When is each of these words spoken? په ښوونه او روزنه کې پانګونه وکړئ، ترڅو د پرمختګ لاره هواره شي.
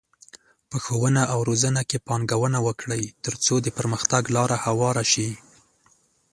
په 0.69 0.77
ښوونه 0.83 1.21
او 1.33 1.39
روزنه 1.49 1.81
کې 1.89 1.97
پانګونه 2.07 2.59
وکړئ، 2.67 3.03
ترڅو 3.25 3.53
د 3.61 3.67
پرمختګ 3.77 4.23
لاره 4.35 4.57
هواره 4.65 5.03
شي. 5.11 5.29